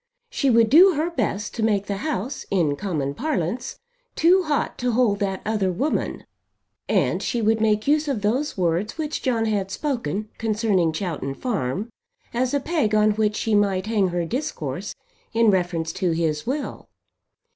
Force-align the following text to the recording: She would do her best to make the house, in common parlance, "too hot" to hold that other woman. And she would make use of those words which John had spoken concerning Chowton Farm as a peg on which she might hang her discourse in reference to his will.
She 0.31 0.49
would 0.49 0.71
do 0.71 0.93
her 0.95 1.11
best 1.11 1.53
to 1.53 1.61
make 1.61 1.85
the 1.85 1.97
house, 1.97 2.47
in 2.49 2.75
common 2.75 3.13
parlance, 3.13 3.77
"too 4.15 4.41
hot" 4.45 4.75
to 4.79 4.93
hold 4.93 5.19
that 5.19 5.43
other 5.45 5.71
woman. 5.71 6.25
And 6.89 7.21
she 7.21 7.39
would 7.39 7.61
make 7.61 7.87
use 7.87 8.07
of 8.07 8.23
those 8.23 8.57
words 8.57 8.97
which 8.97 9.21
John 9.21 9.45
had 9.45 9.69
spoken 9.69 10.29
concerning 10.39 10.91
Chowton 10.91 11.35
Farm 11.35 11.91
as 12.33 12.51
a 12.51 12.59
peg 12.59 12.95
on 12.95 13.11
which 13.11 13.35
she 13.35 13.53
might 13.53 13.85
hang 13.85 14.07
her 14.07 14.25
discourse 14.25 14.95
in 15.33 15.51
reference 15.51 15.93
to 15.93 16.09
his 16.13 16.47
will. 16.47 16.89